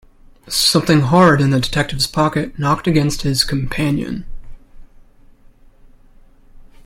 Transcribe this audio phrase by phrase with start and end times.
[0.49, 4.25] Something hard in the detective's pocket knocked against his companion.